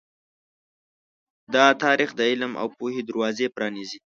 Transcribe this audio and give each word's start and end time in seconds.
دا 1.53 1.65
تاریخ 1.83 2.09
د 2.15 2.21
علم 2.31 2.51
او 2.61 2.67
پوهې 2.77 3.01
دروازې 3.09 3.47
پرانیزي. 3.55 3.99